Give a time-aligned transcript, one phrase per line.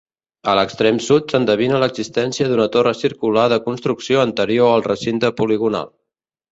[0.51, 5.99] A l'extrem sud s'endevina l'existència d'una torre circular de construcció anterior al recinte poligonal.